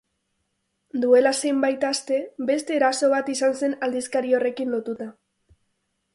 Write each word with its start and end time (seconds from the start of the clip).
Duela 1.03 1.33
zenbait 1.41 1.85
aste 1.89 2.17
beste 2.49 2.75
eraso 2.79 3.11
bat 3.13 3.31
izan 3.35 3.55
zen 3.61 3.77
aldizkari 3.89 4.35
horrekin 4.41 4.75
lotuta. 4.79 5.11